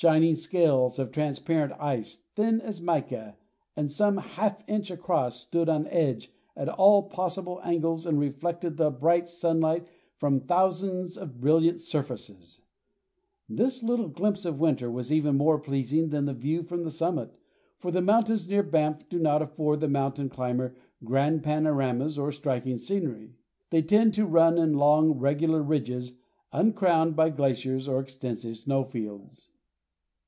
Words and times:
Shining 0.00 0.36
scales 0.36 1.00
of 1.00 1.10
transparent 1.10 1.72
ice, 1.72 2.18
thin 2.36 2.60
as 2.60 2.80
mica 2.80 3.36
and 3.74 3.90
some 3.90 4.18
half 4.18 4.62
inch 4.68 4.92
across, 4.92 5.40
stood 5.40 5.68
on 5.68 5.88
edge 5.88 6.32
at 6.56 6.68
all 6.68 7.08
possible 7.08 7.60
angles 7.64 8.06
and 8.06 8.16
reflected 8.20 8.76
the 8.76 8.92
bright 8.92 9.28
sunlight 9.28 9.88
from 10.16 10.38
thousands 10.38 11.16
of 11.18 11.40
brilliant 11.40 11.80
surfaces. 11.80 12.60
This 13.48 13.82
little 13.82 14.06
glimpse 14.06 14.44
of 14.44 14.60
winter 14.60 14.88
was 14.88 15.12
even 15.12 15.36
more 15.36 15.58
pleasing 15.58 16.10
than 16.10 16.26
the 16.26 16.32
view 16.32 16.62
from 16.62 16.84
the 16.84 16.92
summit, 16.92 17.36
for 17.80 17.90
the 17.90 18.00
mountains 18.00 18.48
near 18.48 18.62
Banff 18.62 19.08
do 19.08 19.18
not 19.18 19.42
afford 19.42 19.80
the 19.80 19.88
mountain 19.88 20.28
climber 20.28 20.76
grand 21.02 21.42
panoramas 21.42 22.16
or 22.20 22.30
striking 22.30 22.78
scenery. 22.78 23.34
They 23.70 23.82
tend 23.82 24.14
to 24.14 24.26
run 24.26 24.58
in 24.58 24.74
long 24.74 25.18
regular 25.18 25.60
ridges, 25.60 26.12
uncrowned 26.52 27.16
by 27.16 27.30
glaciers 27.30 27.88
or 27.88 27.98
extensive 27.98 28.56
snowfields. 28.58 29.48